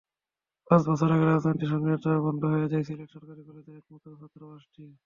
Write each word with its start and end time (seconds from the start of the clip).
পাঁচ 0.67 0.81
বছর 0.89 1.09
আগে 1.15 1.25
রাজনৈতিক 1.25 1.67
সহিংসতায় 1.71 2.21
বন্ধ 2.25 2.41
হয়ে 2.53 2.69
যায় 2.71 2.85
সিলেট 2.87 3.09
সরকারি 3.15 3.41
কলেজের 3.47 3.79
একমাত্র 3.79 4.07
ছাত্রাবাসটি। 4.21 4.83